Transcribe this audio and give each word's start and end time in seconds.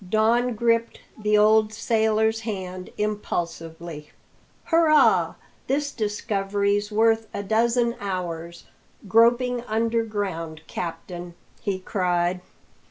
Don 0.09 0.55
gripped 0.55 0.99
the 1.21 1.37
old 1.37 1.71
sailor's 1.71 2.39
hand 2.39 2.89
impulsively. 2.97 4.09
"Hurrah! 4.63 5.35
this 5.67 5.91
discovery's 5.91 6.91
worth 6.91 7.27
a 7.35 7.43
dozen 7.43 7.95
hours' 7.99 8.63
groping 9.07 9.61
underground, 9.65 10.61
captain!" 10.65 11.35
he 11.61 11.77
cried. 11.77 12.41